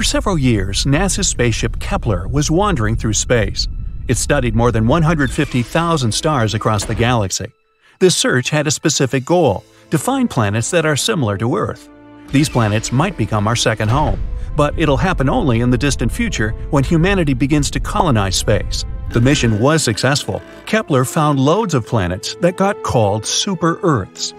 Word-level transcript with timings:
For 0.00 0.04
several 0.04 0.38
years, 0.38 0.86
NASA's 0.86 1.28
spaceship 1.28 1.78
Kepler 1.78 2.26
was 2.26 2.50
wandering 2.50 2.96
through 2.96 3.12
space. 3.12 3.68
It 4.08 4.16
studied 4.16 4.56
more 4.56 4.72
than 4.72 4.86
150,000 4.86 6.12
stars 6.12 6.54
across 6.54 6.86
the 6.86 6.94
galaxy. 6.94 7.52
This 7.98 8.16
search 8.16 8.48
had 8.48 8.66
a 8.66 8.70
specific 8.70 9.26
goal 9.26 9.62
to 9.90 9.98
find 9.98 10.30
planets 10.30 10.70
that 10.70 10.86
are 10.86 10.96
similar 10.96 11.36
to 11.36 11.54
Earth. 11.54 11.90
These 12.28 12.48
planets 12.48 12.92
might 12.92 13.18
become 13.18 13.46
our 13.46 13.54
second 13.54 13.90
home, 13.90 14.18
but 14.56 14.72
it'll 14.78 14.96
happen 14.96 15.28
only 15.28 15.60
in 15.60 15.68
the 15.68 15.76
distant 15.76 16.10
future 16.10 16.52
when 16.70 16.82
humanity 16.82 17.34
begins 17.34 17.70
to 17.72 17.78
colonize 17.78 18.36
space. 18.36 18.86
The 19.10 19.20
mission 19.20 19.60
was 19.60 19.84
successful. 19.84 20.40
Kepler 20.64 21.04
found 21.04 21.38
loads 21.38 21.74
of 21.74 21.86
planets 21.86 22.36
that 22.36 22.56
got 22.56 22.82
called 22.84 23.26
super 23.26 23.78
Earths. 23.82 24.32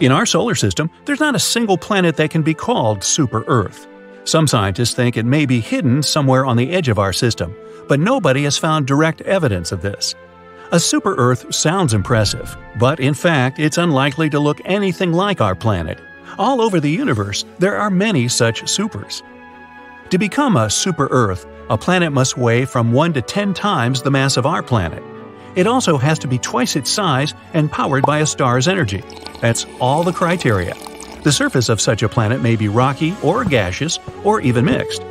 In 0.00 0.10
our 0.10 0.24
solar 0.24 0.54
system, 0.54 0.88
there's 1.04 1.20
not 1.20 1.34
a 1.34 1.38
single 1.38 1.76
planet 1.76 2.16
that 2.16 2.30
can 2.30 2.40
be 2.40 2.54
called 2.54 3.04
super 3.04 3.44
Earth. 3.46 3.86
Some 4.30 4.46
scientists 4.46 4.94
think 4.94 5.16
it 5.16 5.26
may 5.26 5.44
be 5.44 5.58
hidden 5.58 6.04
somewhere 6.04 6.46
on 6.46 6.56
the 6.56 6.70
edge 6.70 6.88
of 6.88 7.00
our 7.00 7.12
system, 7.12 7.52
but 7.88 7.98
nobody 7.98 8.44
has 8.44 8.56
found 8.56 8.86
direct 8.86 9.22
evidence 9.22 9.72
of 9.72 9.82
this. 9.82 10.14
A 10.70 10.78
super 10.78 11.16
Earth 11.16 11.52
sounds 11.52 11.94
impressive, 11.94 12.56
but 12.78 13.00
in 13.00 13.12
fact, 13.12 13.58
it's 13.58 13.76
unlikely 13.76 14.30
to 14.30 14.38
look 14.38 14.60
anything 14.64 15.12
like 15.12 15.40
our 15.40 15.56
planet. 15.56 15.98
All 16.38 16.60
over 16.60 16.78
the 16.78 16.88
universe, 16.88 17.44
there 17.58 17.76
are 17.76 17.90
many 17.90 18.28
such 18.28 18.68
supers. 18.68 19.20
To 20.10 20.18
become 20.18 20.56
a 20.56 20.70
super 20.70 21.08
Earth, 21.10 21.44
a 21.68 21.76
planet 21.76 22.12
must 22.12 22.38
weigh 22.38 22.66
from 22.66 22.92
1 22.92 23.14
to 23.14 23.22
10 23.22 23.52
times 23.52 24.00
the 24.00 24.12
mass 24.12 24.36
of 24.36 24.46
our 24.46 24.62
planet. 24.62 25.02
It 25.56 25.66
also 25.66 25.98
has 25.98 26.20
to 26.20 26.28
be 26.28 26.38
twice 26.38 26.76
its 26.76 26.88
size 26.88 27.34
and 27.52 27.68
powered 27.68 28.06
by 28.06 28.20
a 28.20 28.26
star's 28.26 28.68
energy. 28.68 29.02
That's 29.40 29.66
all 29.80 30.04
the 30.04 30.12
criteria. 30.12 30.76
The 31.22 31.32
surface 31.32 31.68
of 31.68 31.82
such 31.82 32.02
a 32.02 32.08
planet 32.08 32.40
may 32.40 32.56
be 32.56 32.68
rocky 32.68 33.14
or 33.22 33.44
gaseous 33.44 33.98
or 34.24 34.40
even 34.40 34.64
mixed. 34.64 35.02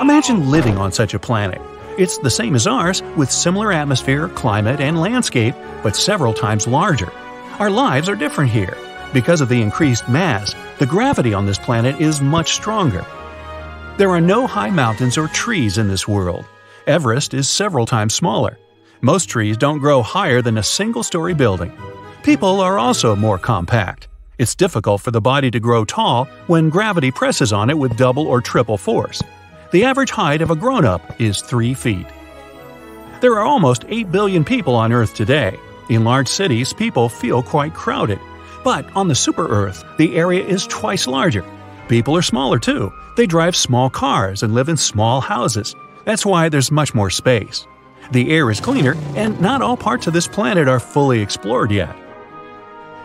Imagine 0.00 0.50
living 0.50 0.76
on 0.76 0.90
such 0.90 1.14
a 1.14 1.20
planet. 1.20 1.60
It's 1.96 2.18
the 2.18 2.30
same 2.30 2.56
as 2.56 2.66
ours, 2.66 3.02
with 3.16 3.30
similar 3.30 3.72
atmosphere, 3.72 4.28
climate, 4.28 4.80
and 4.80 5.00
landscape, 5.00 5.54
but 5.82 5.94
several 5.94 6.34
times 6.34 6.66
larger. 6.66 7.12
Our 7.60 7.70
lives 7.70 8.08
are 8.08 8.16
different 8.16 8.50
here. 8.50 8.76
Because 9.12 9.40
of 9.40 9.48
the 9.48 9.62
increased 9.62 10.08
mass, 10.08 10.54
the 10.78 10.86
gravity 10.86 11.32
on 11.32 11.46
this 11.46 11.58
planet 11.58 12.00
is 12.00 12.20
much 12.20 12.52
stronger. 12.54 13.04
There 13.98 14.10
are 14.10 14.20
no 14.20 14.46
high 14.46 14.70
mountains 14.70 15.18
or 15.18 15.28
trees 15.28 15.78
in 15.78 15.88
this 15.88 16.08
world. 16.08 16.44
Everest 16.86 17.34
is 17.34 17.48
several 17.48 17.86
times 17.86 18.14
smaller. 18.14 18.58
Most 19.00 19.28
trees 19.28 19.56
don't 19.56 19.78
grow 19.78 20.02
higher 20.02 20.42
than 20.42 20.58
a 20.58 20.62
single 20.62 21.02
story 21.02 21.34
building. 21.34 21.72
People 22.22 22.60
are 22.60 22.78
also 22.78 23.14
more 23.14 23.38
compact. 23.38 24.09
It's 24.40 24.54
difficult 24.54 25.02
for 25.02 25.10
the 25.10 25.20
body 25.20 25.50
to 25.50 25.60
grow 25.60 25.84
tall 25.84 26.24
when 26.46 26.70
gravity 26.70 27.10
presses 27.10 27.52
on 27.52 27.68
it 27.68 27.76
with 27.76 27.98
double 27.98 28.26
or 28.26 28.40
triple 28.40 28.78
force. 28.78 29.22
The 29.70 29.84
average 29.84 30.10
height 30.10 30.40
of 30.40 30.50
a 30.50 30.56
grown 30.56 30.86
up 30.86 31.02
is 31.20 31.42
3 31.42 31.74
feet. 31.74 32.06
There 33.20 33.34
are 33.34 33.44
almost 33.44 33.84
8 33.86 34.10
billion 34.10 34.42
people 34.42 34.74
on 34.74 34.94
Earth 34.94 35.14
today. 35.14 35.60
In 35.90 36.04
large 36.04 36.26
cities, 36.26 36.72
people 36.72 37.10
feel 37.10 37.42
quite 37.42 37.74
crowded. 37.74 38.18
But 38.64 38.86
on 38.96 39.08
the 39.08 39.14
super 39.14 39.46
Earth, 39.46 39.84
the 39.98 40.16
area 40.16 40.42
is 40.42 40.66
twice 40.66 41.06
larger. 41.06 41.44
People 41.90 42.16
are 42.16 42.22
smaller 42.22 42.58
too, 42.58 42.90
they 43.18 43.26
drive 43.26 43.54
small 43.54 43.90
cars 43.90 44.42
and 44.42 44.54
live 44.54 44.70
in 44.70 44.78
small 44.78 45.20
houses. 45.20 45.76
That's 46.06 46.24
why 46.24 46.48
there's 46.48 46.70
much 46.70 46.94
more 46.94 47.10
space. 47.10 47.66
The 48.10 48.30
air 48.30 48.50
is 48.50 48.58
cleaner, 48.58 48.96
and 49.16 49.38
not 49.38 49.60
all 49.60 49.76
parts 49.76 50.06
of 50.06 50.14
this 50.14 50.26
planet 50.26 50.66
are 50.66 50.80
fully 50.80 51.20
explored 51.20 51.70
yet. 51.70 51.94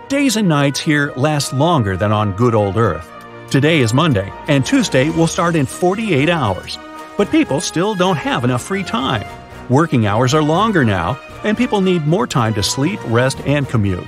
Days 0.07 0.35
and 0.35 0.47
nights 0.47 0.79
here 0.79 1.11
last 1.15 1.51
longer 1.51 1.97
than 1.97 2.11
on 2.11 2.33
good 2.33 2.53
old 2.53 2.77
Earth. 2.77 3.11
Today 3.49 3.79
is 3.79 3.91
Monday, 3.91 4.31
and 4.47 4.63
Tuesday 4.63 5.09
will 5.09 5.25
start 5.25 5.55
in 5.55 5.65
48 5.65 6.29
hours. 6.29 6.77
But 7.17 7.31
people 7.31 7.59
still 7.59 7.95
don't 7.95 8.15
have 8.15 8.43
enough 8.43 8.61
free 8.61 8.83
time. 8.83 9.25
Working 9.67 10.05
hours 10.05 10.35
are 10.35 10.43
longer 10.43 10.85
now, 10.85 11.19
and 11.43 11.57
people 11.57 11.81
need 11.81 12.05
more 12.05 12.27
time 12.27 12.53
to 12.53 12.61
sleep, 12.61 12.99
rest, 13.07 13.41
and 13.47 13.67
commute. 13.67 14.07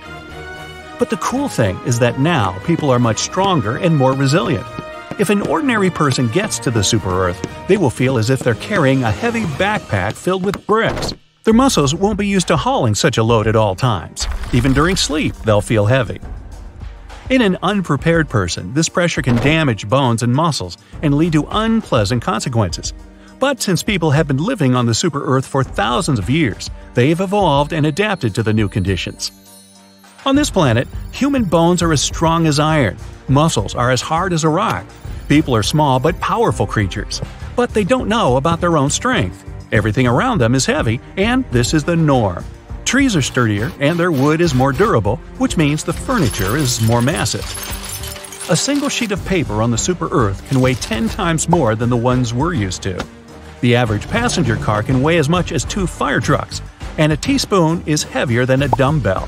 But 0.99 1.09
the 1.09 1.17
cool 1.17 1.49
thing 1.49 1.75
is 1.87 1.97
that 1.97 2.19
now 2.19 2.59
people 2.59 2.91
are 2.91 2.99
much 2.99 3.17
stronger 3.17 3.77
and 3.77 3.97
more 3.97 4.13
resilient. 4.13 4.67
If 5.17 5.31
an 5.31 5.41
ordinary 5.41 5.89
person 5.89 6.27
gets 6.27 6.59
to 6.59 6.69
the 6.69 6.83
super 6.83 7.09
Earth, 7.09 7.43
they 7.67 7.77
will 7.77 7.89
feel 7.89 8.19
as 8.19 8.29
if 8.29 8.41
they're 8.41 8.53
carrying 8.53 9.03
a 9.03 9.11
heavy 9.11 9.45
backpack 9.45 10.13
filled 10.13 10.45
with 10.45 10.67
bricks. 10.67 11.15
Their 11.47 11.53
muscles 11.53 11.95
won't 11.95 12.19
be 12.19 12.27
used 12.27 12.49
to 12.49 12.57
hauling 12.57 12.93
such 12.93 13.17
a 13.17 13.23
load 13.23 13.47
at 13.47 13.55
all 13.55 13.73
times. 13.73 14.27
Even 14.51 14.73
during 14.73 14.97
sleep, 14.97 15.33
they'll 15.45 15.61
feel 15.61 15.85
heavy. 15.85 16.19
In 17.29 17.41
an 17.41 17.57
unprepared 17.63 18.27
person, 18.27 18.73
this 18.73 18.89
pressure 18.89 19.21
can 19.21 19.37
damage 19.37 19.87
bones 19.87 20.23
and 20.23 20.33
muscles 20.33 20.77
and 21.01 21.15
lead 21.15 21.31
to 21.31 21.47
unpleasant 21.49 22.21
consequences. 22.21 22.93
But 23.39 23.61
since 23.61 23.81
people 23.81 24.11
have 24.11 24.27
been 24.27 24.43
living 24.43 24.75
on 24.75 24.87
the 24.87 24.93
super 24.93 25.23
Earth 25.23 25.47
for 25.47 25.63
thousands 25.63 26.19
of 26.19 26.29
years, 26.29 26.69
they've 26.95 27.21
evolved 27.21 27.71
and 27.71 27.85
adapted 27.85 28.35
to 28.35 28.43
the 28.43 28.51
new 28.51 28.67
conditions. 28.67 29.31
On 30.25 30.35
this 30.35 30.49
planet, 30.49 30.85
human 31.13 31.45
bones 31.45 31.81
are 31.81 31.93
as 31.93 32.01
strong 32.01 32.45
as 32.45 32.59
iron, 32.59 32.97
muscles 33.29 33.73
are 33.73 33.89
as 33.89 34.01
hard 34.01 34.33
as 34.33 34.43
a 34.43 34.49
rock, 34.49 34.85
People 35.27 35.53
are 35.55 35.63
small 35.63 35.99
but 35.99 36.19
powerful 36.21 36.65
creatures, 36.65 37.21
but 37.55 37.73
they 37.73 37.83
don't 37.83 38.07
know 38.07 38.37
about 38.37 38.61
their 38.61 38.77
own 38.77 38.89
strength. 38.89 39.43
Everything 39.71 40.07
around 40.07 40.39
them 40.39 40.55
is 40.55 40.65
heavy, 40.65 41.01
and 41.17 41.43
this 41.51 41.73
is 41.73 41.83
the 41.83 41.95
norm. 41.95 42.45
Trees 42.85 43.17
are 43.17 43.21
sturdier, 43.21 43.71
and 43.81 43.99
their 43.99 44.13
wood 44.13 44.39
is 44.39 44.55
more 44.55 44.71
durable, 44.71 45.17
which 45.39 45.57
means 45.57 45.83
the 45.83 45.91
furniture 45.91 46.55
is 46.55 46.81
more 46.81 47.01
massive. 47.01 47.43
A 48.49 48.55
single 48.55 48.87
sheet 48.87 49.11
of 49.11 49.25
paper 49.25 49.61
on 49.61 49.71
the 49.71 49.77
super 49.77 50.07
Earth 50.09 50.47
can 50.47 50.61
weigh 50.61 50.75
10 50.75 51.09
times 51.09 51.49
more 51.49 51.75
than 51.75 51.89
the 51.89 51.97
ones 51.97 52.33
we're 52.33 52.53
used 52.53 52.81
to. 52.83 53.05
The 53.59 53.75
average 53.75 54.07
passenger 54.07 54.55
car 54.55 54.83
can 54.83 55.01
weigh 55.01 55.17
as 55.17 55.27
much 55.27 55.51
as 55.51 55.65
two 55.65 55.85
fire 55.85 56.21
trucks, 56.21 56.61
and 56.97 57.11
a 57.11 57.17
teaspoon 57.17 57.83
is 57.85 58.03
heavier 58.03 58.45
than 58.45 58.61
a 58.61 58.69
dumbbell. 58.69 59.27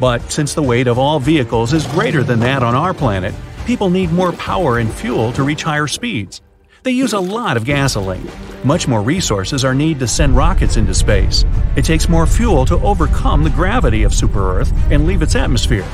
But 0.00 0.32
since 0.32 0.52
the 0.52 0.62
weight 0.64 0.88
of 0.88 0.98
all 0.98 1.20
vehicles 1.20 1.72
is 1.72 1.86
greater 1.86 2.24
than 2.24 2.40
that 2.40 2.64
on 2.64 2.74
our 2.74 2.92
planet, 2.92 3.36
people 3.66 3.88
need 3.88 4.10
more 4.10 4.32
power 4.32 4.78
and 4.78 4.92
fuel 4.92 5.32
to 5.34 5.44
reach 5.44 5.62
higher 5.62 5.86
speeds. 5.86 6.40
They 6.82 6.90
use 6.90 7.12
a 7.12 7.20
lot 7.20 7.56
of 7.56 7.64
gasoline. 7.64 8.28
Much 8.64 8.88
more 8.88 9.02
resources 9.02 9.64
are 9.64 9.74
needed 9.74 10.00
to 10.00 10.08
send 10.08 10.36
rockets 10.36 10.76
into 10.76 10.92
space. 10.92 11.44
It 11.76 11.84
takes 11.84 12.08
more 12.08 12.26
fuel 12.26 12.66
to 12.66 12.74
overcome 12.80 13.44
the 13.44 13.50
gravity 13.50 14.02
of 14.02 14.12
Super 14.12 14.58
Earth 14.58 14.72
and 14.90 15.06
leave 15.06 15.22
its 15.22 15.36
atmosphere. 15.36 15.86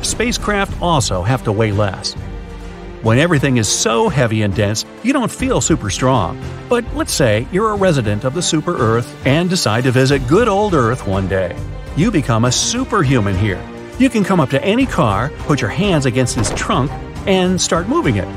Spacecraft 0.00 0.80
also 0.80 1.22
have 1.22 1.44
to 1.44 1.52
weigh 1.52 1.72
less. 1.72 2.14
When 3.02 3.18
everything 3.18 3.58
is 3.58 3.68
so 3.68 4.08
heavy 4.08 4.42
and 4.42 4.54
dense, 4.54 4.86
you 5.02 5.12
don't 5.12 5.30
feel 5.30 5.60
super 5.60 5.90
strong. 5.90 6.42
But 6.70 6.84
let's 6.94 7.12
say 7.12 7.46
you're 7.52 7.70
a 7.70 7.76
resident 7.76 8.24
of 8.24 8.32
the 8.32 8.42
Super 8.42 8.76
Earth 8.76 9.14
and 9.26 9.50
decide 9.50 9.84
to 9.84 9.92
visit 9.92 10.26
good 10.26 10.48
old 10.48 10.72
Earth 10.72 11.06
one 11.06 11.28
day. 11.28 11.54
You 11.96 12.10
become 12.10 12.46
a 12.46 12.52
superhuman 12.52 13.36
here. 13.36 13.62
You 13.98 14.08
can 14.08 14.24
come 14.24 14.40
up 14.40 14.50
to 14.50 14.64
any 14.64 14.86
car, 14.86 15.30
put 15.40 15.60
your 15.60 15.70
hands 15.70 16.06
against 16.06 16.38
its 16.38 16.50
trunk, 16.54 16.90
and 17.26 17.60
start 17.60 17.88
moving 17.88 18.16
it. 18.16 18.28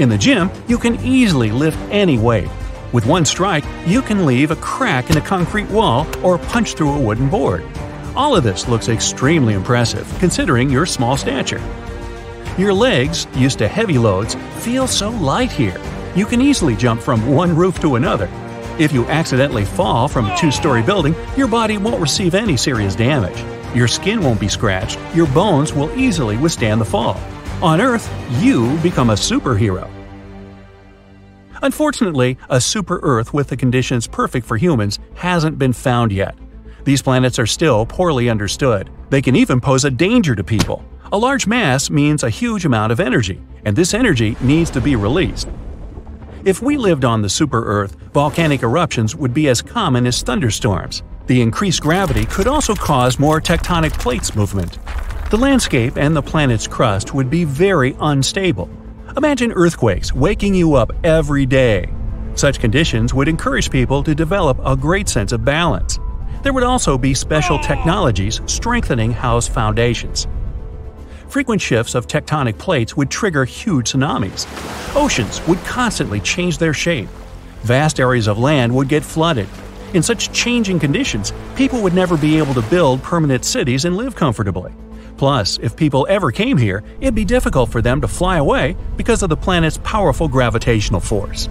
In 0.00 0.08
the 0.08 0.18
gym, 0.18 0.50
you 0.68 0.78
can 0.78 0.94
easily 1.04 1.50
lift 1.50 1.78
any 1.90 2.16
weight. 2.16 2.48
With 2.94 3.06
one 3.06 3.24
strike, 3.24 3.64
you 3.86 4.00
can 4.00 4.24
leave 4.24 4.52
a 4.52 4.56
crack 4.56 5.10
in 5.10 5.16
a 5.16 5.20
concrete 5.20 5.68
wall 5.68 6.06
or 6.24 6.38
punch 6.38 6.74
through 6.74 6.92
a 6.92 7.00
wooden 7.00 7.28
board. 7.28 7.64
All 8.14 8.36
of 8.36 8.44
this 8.44 8.68
looks 8.68 8.88
extremely 8.88 9.54
impressive 9.54 10.06
considering 10.20 10.70
your 10.70 10.86
small 10.86 11.16
stature. 11.16 11.60
Your 12.56 12.72
legs, 12.72 13.26
used 13.34 13.58
to 13.58 13.66
heavy 13.66 13.98
loads, 13.98 14.36
feel 14.60 14.86
so 14.86 15.10
light 15.10 15.50
here. 15.50 15.80
You 16.14 16.24
can 16.24 16.40
easily 16.40 16.76
jump 16.76 17.02
from 17.02 17.26
one 17.26 17.56
roof 17.56 17.80
to 17.80 17.96
another. 17.96 18.30
If 18.78 18.92
you 18.92 19.04
accidentally 19.06 19.64
fall 19.64 20.06
from 20.06 20.26
a 20.26 20.38
two 20.38 20.52
story 20.52 20.82
building, 20.82 21.16
your 21.36 21.48
body 21.48 21.78
won't 21.78 22.00
receive 22.00 22.36
any 22.36 22.56
serious 22.56 22.94
damage. 22.94 23.42
Your 23.74 23.88
skin 23.88 24.22
won't 24.22 24.38
be 24.38 24.46
scratched, 24.46 25.00
your 25.16 25.26
bones 25.26 25.72
will 25.72 25.92
easily 25.98 26.36
withstand 26.36 26.80
the 26.80 26.84
fall. 26.84 27.20
On 27.60 27.80
Earth, 27.80 28.08
you 28.40 28.78
become 28.82 29.10
a 29.10 29.14
superhero. 29.14 29.90
Unfortunately, 31.64 32.36
a 32.50 32.60
super 32.60 33.00
Earth 33.02 33.32
with 33.32 33.48
the 33.48 33.56
conditions 33.56 34.06
perfect 34.06 34.46
for 34.46 34.58
humans 34.58 34.98
hasn't 35.14 35.58
been 35.58 35.72
found 35.72 36.12
yet. 36.12 36.36
These 36.84 37.00
planets 37.00 37.38
are 37.38 37.46
still 37.46 37.86
poorly 37.86 38.28
understood. 38.28 38.90
They 39.08 39.22
can 39.22 39.34
even 39.34 39.62
pose 39.62 39.86
a 39.86 39.90
danger 39.90 40.34
to 40.34 40.44
people. 40.44 40.84
A 41.10 41.16
large 41.16 41.46
mass 41.46 41.88
means 41.88 42.22
a 42.22 42.28
huge 42.28 42.66
amount 42.66 42.92
of 42.92 43.00
energy, 43.00 43.40
and 43.64 43.74
this 43.74 43.94
energy 43.94 44.36
needs 44.42 44.68
to 44.72 44.80
be 44.82 44.94
released. 44.94 45.48
If 46.44 46.60
we 46.60 46.76
lived 46.76 47.06
on 47.06 47.22
the 47.22 47.30
super 47.30 47.64
Earth, 47.64 47.96
volcanic 48.12 48.62
eruptions 48.62 49.16
would 49.16 49.32
be 49.32 49.48
as 49.48 49.62
common 49.62 50.06
as 50.06 50.22
thunderstorms. 50.22 51.02
The 51.28 51.40
increased 51.40 51.80
gravity 51.80 52.26
could 52.26 52.46
also 52.46 52.74
cause 52.74 53.18
more 53.18 53.40
tectonic 53.40 53.98
plates 53.98 54.36
movement. 54.36 54.78
The 55.30 55.38
landscape 55.38 55.96
and 55.96 56.14
the 56.14 56.20
planet's 56.20 56.66
crust 56.66 57.14
would 57.14 57.30
be 57.30 57.44
very 57.44 57.96
unstable. 58.00 58.68
Imagine 59.16 59.52
earthquakes 59.52 60.12
waking 60.14 60.54
you 60.54 60.74
up 60.74 60.90
every 61.04 61.46
day. 61.46 61.92
Such 62.34 62.58
conditions 62.58 63.14
would 63.14 63.28
encourage 63.28 63.70
people 63.70 64.02
to 64.02 64.14
develop 64.14 64.58
a 64.64 64.76
great 64.76 65.08
sense 65.08 65.30
of 65.30 65.44
balance. 65.44 65.98
There 66.42 66.52
would 66.52 66.64
also 66.64 66.98
be 66.98 67.14
special 67.14 67.58
technologies 67.58 68.40
strengthening 68.46 69.12
house 69.12 69.46
foundations. 69.46 70.26
Frequent 71.28 71.60
shifts 71.60 71.94
of 71.94 72.06
tectonic 72.06 72.58
plates 72.58 72.96
would 72.96 73.10
trigger 73.10 73.44
huge 73.44 73.92
tsunamis. 73.92 74.46
Oceans 74.96 75.46
would 75.46 75.58
constantly 75.64 76.20
change 76.20 76.58
their 76.58 76.74
shape. 76.74 77.08
Vast 77.62 78.00
areas 78.00 78.26
of 78.26 78.38
land 78.38 78.74
would 78.74 78.88
get 78.88 79.04
flooded. 79.04 79.48
In 79.92 80.02
such 80.02 80.32
changing 80.32 80.80
conditions, 80.80 81.32
people 81.54 81.80
would 81.82 81.94
never 81.94 82.16
be 82.16 82.36
able 82.38 82.54
to 82.54 82.62
build 82.62 83.02
permanent 83.02 83.44
cities 83.44 83.84
and 83.84 83.96
live 83.96 84.16
comfortably. 84.16 84.72
Plus, 85.16 85.58
if 85.58 85.76
people 85.76 86.06
ever 86.08 86.30
came 86.30 86.56
here, 86.56 86.82
it'd 87.00 87.14
be 87.14 87.24
difficult 87.24 87.70
for 87.70 87.80
them 87.80 88.00
to 88.00 88.08
fly 88.08 88.38
away 88.38 88.76
because 88.96 89.22
of 89.22 89.28
the 89.28 89.36
planet's 89.36 89.78
powerful 89.84 90.28
gravitational 90.28 91.00
force. 91.00 91.48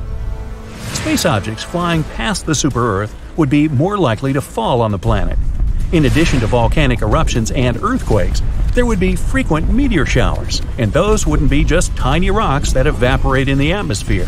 Space 0.94 1.26
objects 1.26 1.64
flying 1.64 2.04
past 2.04 2.46
the 2.46 2.56
super 2.56 3.02
Earth 3.02 3.16
would 3.38 3.50
be 3.50 3.68
more 3.68 3.98
likely 3.98 4.34
to 4.34 4.42
fall 4.42 4.82
on 4.82 4.92
the 4.92 5.00
planet. 5.00 5.38
In 5.92 6.06
addition 6.06 6.40
to 6.40 6.48
volcanic 6.48 7.02
eruptions 7.02 7.52
and 7.52 7.78
earthquakes, 7.84 8.42
there 8.74 8.86
would 8.86 9.00
be 9.00 9.16
frequent 9.16 9.72
meteor 9.72 10.06
showers, 10.06 10.62
and 10.78 10.92
those 10.92 11.28
wouldn't 11.28 11.50
be 11.50 11.64
just 11.64 11.96
tiny 11.96 12.32
rocks 12.32 12.74
that 12.74 12.88
evaporate 12.88 13.48
in 13.48 13.60
the 13.60 13.74
atmosphere. 13.74 14.28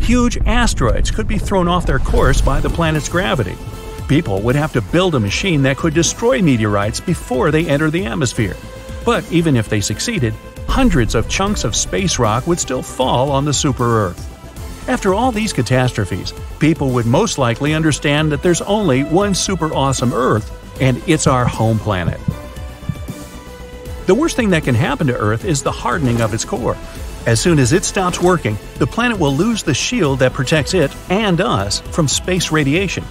Huge 0.00 0.38
asteroids 0.46 1.10
could 1.10 1.26
be 1.26 1.38
thrown 1.38 1.68
off 1.68 1.86
their 1.86 1.98
course 1.98 2.40
by 2.40 2.60
the 2.60 2.70
planet's 2.70 3.08
gravity. 3.08 3.56
People 4.10 4.40
would 4.40 4.56
have 4.56 4.72
to 4.72 4.80
build 4.80 5.14
a 5.14 5.20
machine 5.20 5.62
that 5.62 5.76
could 5.76 5.94
destroy 5.94 6.42
meteorites 6.42 6.98
before 6.98 7.52
they 7.52 7.68
enter 7.68 7.92
the 7.92 8.06
atmosphere. 8.06 8.56
But 9.04 9.30
even 9.30 9.54
if 9.54 9.68
they 9.68 9.80
succeeded, 9.80 10.34
hundreds 10.66 11.14
of 11.14 11.28
chunks 11.28 11.62
of 11.62 11.76
space 11.76 12.18
rock 12.18 12.44
would 12.48 12.58
still 12.58 12.82
fall 12.82 13.30
on 13.30 13.44
the 13.44 13.54
super 13.54 14.08
Earth. 14.08 14.88
After 14.88 15.14
all 15.14 15.30
these 15.30 15.52
catastrophes, 15.52 16.34
people 16.58 16.90
would 16.90 17.06
most 17.06 17.38
likely 17.38 17.72
understand 17.72 18.32
that 18.32 18.42
there's 18.42 18.62
only 18.62 19.04
one 19.04 19.32
super 19.32 19.72
awesome 19.72 20.12
Earth, 20.12 20.50
and 20.82 21.00
it's 21.06 21.28
our 21.28 21.44
home 21.44 21.78
planet. 21.78 22.18
The 24.06 24.14
worst 24.16 24.34
thing 24.34 24.50
that 24.50 24.64
can 24.64 24.74
happen 24.74 25.06
to 25.06 25.16
Earth 25.16 25.44
is 25.44 25.62
the 25.62 25.70
hardening 25.70 26.20
of 26.20 26.34
its 26.34 26.44
core. 26.44 26.76
As 27.26 27.40
soon 27.40 27.60
as 27.60 27.72
it 27.72 27.84
stops 27.84 28.20
working, 28.20 28.58
the 28.78 28.88
planet 28.88 29.20
will 29.20 29.36
lose 29.36 29.62
the 29.62 29.72
shield 29.72 30.18
that 30.18 30.32
protects 30.32 30.74
it 30.74 30.90
and 31.10 31.40
us 31.40 31.78
from 31.78 32.08
space 32.08 32.50
radiation. 32.50 33.04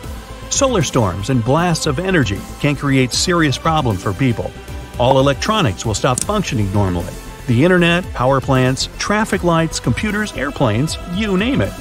Solar 0.50 0.82
storms 0.82 1.30
and 1.30 1.46
blasts 1.46 1.86
of 1.86 2.00
energy 2.00 2.40
can 2.60 2.76
create 2.76 3.14
serious 3.14 3.58
problems 3.58 4.02
for 4.02 4.14
people. 4.14 4.52
All 5.00 5.20
electronics 5.20 5.86
will 5.86 5.94
stop 5.94 6.20
functioning 6.24 6.72
normally. 6.74 7.14
The 7.48 7.64
internet, 7.64 8.04
power 8.14 8.42
plants, 8.42 8.90
traffic 8.98 9.44
lights, 9.44 9.80
computers, 9.80 10.34
airplanes, 10.34 10.98
you 11.14 11.38
name 11.38 11.62
it. 11.62 11.74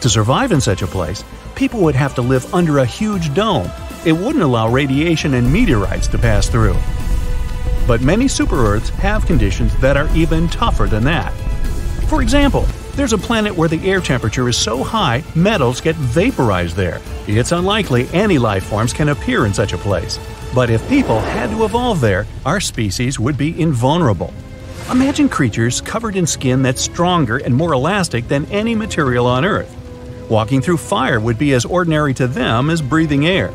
To 0.00 0.08
survive 0.08 0.50
in 0.50 0.60
such 0.60 0.82
a 0.82 0.86
place, 0.88 1.24
people 1.54 1.80
would 1.80 1.94
have 1.94 2.14
to 2.16 2.22
live 2.22 2.52
under 2.52 2.78
a 2.78 2.86
huge 2.86 3.32
dome. 3.32 3.70
It 4.04 4.12
wouldn't 4.12 4.44
allow 4.44 4.68
radiation 4.68 5.34
and 5.34 5.50
meteorites 5.50 6.08
to 6.08 6.18
pass 6.18 6.48
through. 6.48 6.76
But 7.86 8.02
many 8.02 8.28
super 8.28 8.56
Earths 8.56 8.90
have 8.90 9.26
conditions 9.26 9.74
that 9.80 9.96
are 9.96 10.14
even 10.16 10.48
tougher 10.48 10.86
than 10.86 11.04
that. 11.04 11.32
For 12.08 12.22
example, 12.22 12.66
there's 12.96 13.12
a 13.12 13.18
planet 13.18 13.54
where 13.54 13.68
the 13.68 13.88
air 13.88 14.00
temperature 14.00 14.48
is 14.48 14.56
so 14.56 14.82
high 14.82 15.22
metals 15.34 15.80
get 15.80 15.96
vaporized 15.96 16.76
there. 16.76 17.00
It's 17.26 17.52
unlikely 17.52 18.08
any 18.12 18.38
life 18.38 18.64
forms 18.64 18.92
can 18.92 19.08
appear 19.08 19.46
in 19.46 19.54
such 19.54 19.72
a 19.72 19.78
place. 19.78 20.18
But 20.54 20.70
if 20.70 20.86
people 20.88 21.20
had 21.20 21.50
to 21.50 21.64
evolve 21.64 22.00
there, 22.00 22.26
our 22.44 22.60
species 22.60 23.20
would 23.20 23.38
be 23.38 23.60
invulnerable. 23.60 24.34
Imagine 24.90 25.28
creatures 25.28 25.80
covered 25.80 26.16
in 26.16 26.26
skin 26.26 26.62
that's 26.62 26.80
stronger 26.80 27.36
and 27.38 27.54
more 27.54 27.72
elastic 27.72 28.26
than 28.26 28.46
any 28.46 28.74
material 28.74 29.26
on 29.26 29.44
Earth. 29.44 29.76
Walking 30.28 30.60
through 30.60 30.78
fire 30.78 31.20
would 31.20 31.38
be 31.38 31.54
as 31.54 31.64
ordinary 31.64 32.14
to 32.14 32.26
them 32.26 32.70
as 32.70 32.82
breathing 32.82 33.26
air. 33.26 33.52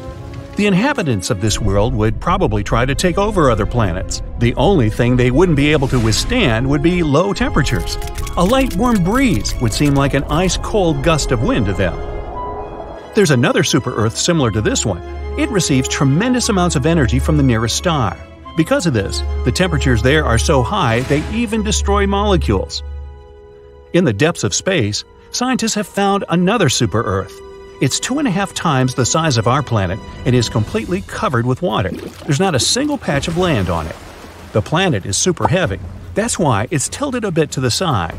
The 0.56 0.68
inhabitants 0.68 1.32
of 1.32 1.42
this 1.42 1.60
world 1.60 1.94
would 1.96 2.22
probably 2.22 2.64
try 2.64 2.86
to 2.86 2.96
take 2.96 3.18
over 3.18 3.52
other 3.52 3.66
planets. 3.66 4.22
The 4.40 4.56
only 4.56 4.90
thing 4.90 5.18
they 5.18 5.30
wouldn't 5.30 5.58
be 5.58 5.74
able 5.74 5.90
to 5.90 6.00
withstand 6.00 6.66
would 6.70 6.82
be 6.82 7.04
low 7.04 7.34
temperatures. 7.34 7.98
A 8.38 8.44
light 8.44 8.74
warm 8.78 9.04
breeze 9.04 9.54
would 9.60 9.74
seem 9.74 9.96
like 9.96 10.14
an 10.14 10.24
ice 10.26 10.56
cold 10.56 11.04
gust 11.04 11.34
of 11.34 11.44
wind 11.44 11.66
to 11.66 11.74
them. 11.74 11.94
There's 13.16 13.32
another 13.32 13.66
super 13.66 13.94
Earth 13.96 14.16
similar 14.16 14.50
to 14.52 14.62
this 14.62 14.86
one. 14.86 15.02
It 15.38 15.50
receives 15.50 15.90
tremendous 15.90 16.48
amounts 16.48 16.78
of 16.78 16.86
energy 16.86 17.20
from 17.20 17.36
the 17.36 17.44
nearest 17.44 17.76
star. 17.76 18.18
Because 18.56 18.86
of 18.86 18.94
this, 18.94 19.22
the 19.44 19.52
temperatures 19.52 20.02
there 20.02 20.24
are 20.24 20.38
so 20.38 20.64
high 20.64 21.02
they 21.02 21.22
even 21.34 21.64
destroy 21.64 22.08
molecules. 22.08 22.82
In 23.92 24.06
the 24.06 24.14
depths 24.14 24.46
of 24.46 24.54
space, 24.54 25.04
scientists 25.32 25.74
have 25.74 25.88
found 25.88 26.24
another 26.30 26.70
super 26.70 27.04
Earth. 27.04 27.42
It's 27.82 28.00
two 28.00 28.20
and 28.20 28.28
a 28.28 28.32
half 28.32 28.54
times 28.54 28.96
the 28.96 29.06
size 29.06 29.36
of 29.36 29.48
our 29.48 29.62
planet 29.62 30.00
and 30.26 30.34
is 30.34 30.48
completely 30.48 31.02
covered 31.02 31.46
with 31.46 31.62
water. 31.62 31.90
There's 31.90 32.40
not 32.40 32.56
a 32.56 32.60
single 32.60 32.98
patch 32.98 33.28
of 33.28 33.38
land 33.38 33.70
on 33.70 33.86
it. 33.86 33.96
The 34.54 34.62
planet 34.62 35.06
is 35.06 35.18
super 35.18 35.50
heavy. 35.50 35.80
That's 36.14 36.40
why 36.40 36.70
it's 36.72 36.88
tilted 36.88 37.26
a 37.26 37.32
bit 37.32 37.52
to 37.52 37.60
the 37.60 37.70
side. 37.70 38.16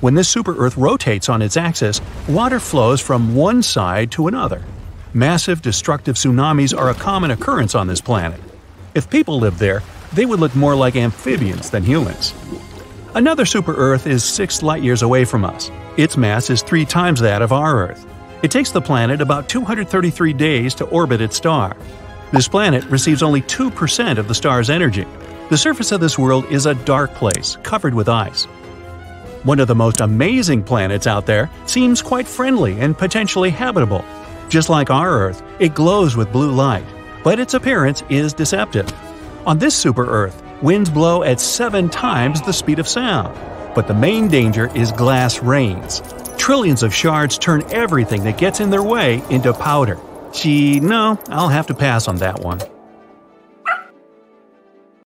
When 0.00 0.14
this 0.14 0.28
super 0.28 0.56
Earth 0.56 0.76
rotates 0.76 1.28
on 1.28 1.42
its 1.42 1.56
axis, 1.56 2.00
water 2.28 2.60
flows 2.60 3.00
from 3.00 3.34
one 3.34 3.64
side 3.64 4.12
to 4.12 4.28
another. 4.28 4.62
Massive 5.12 5.60
destructive 5.60 6.14
tsunamis 6.14 6.76
are 6.76 6.90
a 6.90 6.94
common 6.94 7.32
occurrence 7.32 7.74
on 7.74 7.88
this 7.88 8.00
planet. 8.00 8.40
If 8.94 9.10
people 9.10 9.40
lived 9.40 9.58
there, 9.58 9.82
they 10.12 10.24
would 10.24 10.38
look 10.38 10.54
more 10.54 10.76
like 10.76 10.94
amphibians 10.94 11.70
than 11.70 11.82
humans. 11.82 12.32
Another 13.16 13.44
super 13.44 13.74
Earth 13.74 14.06
is 14.06 14.22
6 14.22 14.62
light 14.62 14.84
years 14.84 15.02
away 15.02 15.24
from 15.24 15.44
us. 15.44 15.68
Its 15.96 16.16
mass 16.16 16.48
is 16.48 16.62
three 16.62 16.84
times 16.84 17.18
that 17.20 17.42
of 17.42 17.52
our 17.52 17.88
Earth. 17.88 18.06
It 18.42 18.50
takes 18.50 18.70
the 18.70 18.80
planet 18.80 19.20
about 19.20 19.48
233 19.48 20.32
days 20.32 20.74
to 20.76 20.86
orbit 20.86 21.20
its 21.20 21.36
star. 21.36 21.76
This 22.32 22.48
planet 22.48 22.84
receives 22.84 23.22
only 23.22 23.42
2% 23.42 24.18
of 24.18 24.28
the 24.28 24.34
star's 24.34 24.70
energy. 24.70 25.06
The 25.50 25.58
surface 25.58 25.92
of 25.92 26.00
this 26.00 26.18
world 26.18 26.46
is 26.46 26.64
a 26.64 26.74
dark 26.74 27.12
place, 27.14 27.58
covered 27.62 27.92
with 27.92 28.08
ice. 28.08 28.44
One 29.42 29.60
of 29.60 29.68
the 29.68 29.74
most 29.74 30.00
amazing 30.00 30.62
planets 30.62 31.06
out 31.06 31.26
there 31.26 31.50
seems 31.66 32.00
quite 32.00 32.26
friendly 32.26 32.80
and 32.80 32.96
potentially 32.96 33.50
habitable. 33.50 34.04
Just 34.48 34.70
like 34.70 34.90
our 34.90 35.10
Earth, 35.10 35.42
it 35.58 35.74
glows 35.74 36.16
with 36.16 36.32
blue 36.32 36.50
light, 36.50 36.84
but 37.22 37.40
its 37.40 37.54
appearance 37.54 38.02
is 38.08 38.32
deceptive. 38.32 38.90
On 39.46 39.58
this 39.58 39.74
super 39.74 40.06
Earth, 40.06 40.42
winds 40.62 40.88
blow 40.88 41.24
at 41.24 41.40
seven 41.40 41.88
times 41.88 42.40
the 42.42 42.52
speed 42.52 42.78
of 42.78 42.88
sound. 42.88 43.34
But 43.74 43.86
the 43.86 43.94
main 43.94 44.28
danger 44.28 44.70
is 44.74 44.92
glass 44.92 45.42
rains. 45.42 46.02
Trillions 46.40 46.82
of 46.82 46.94
shards 46.94 47.36
turn 47.36 47.62
everything 47.70 48.24
that 48.24 48.38
gets 48.38 48.60
in 48.60 48.70
their 48.70 48.82
way 48.82 49.22
into 49.28 49.52
powder. 49.52 49.98
Gee, 50.32 50.80
no, 50.80 51.18
I'll 51.28 51.50
have 51.50 51.66
to 51.66 51.74
pass 51.74 52.08
on 52.08 52.16
that 52.16 52.40
one. 52.40 52.60